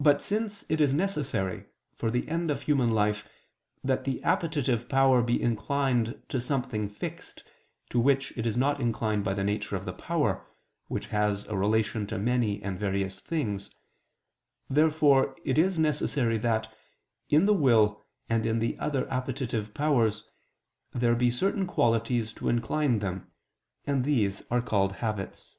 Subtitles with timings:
[0.00, 3.28] But since it is necessary, for the end of human life,
[3.84, 7.44] that the appetitive power be inclined to something fixed,
[7.90, 10.46] to which it is not inclined by the nature of the power,
[10.88, 13.68] which has a relation to many and various things,
[14.70, 16.74] therefore it is necessary that,
[17.28, 20.26] in the will and in the other appetitive powers,
[20.92, 23.30] there be certain qualities to incline them,
[23.86, 25.58] and these are called habits.